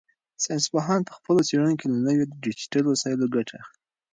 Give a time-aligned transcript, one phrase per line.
[0.43, 3.77] ساینس پوهان په خپلو څېړنو کې له نویو ډیجیټل وسایلو ګټه اخلي.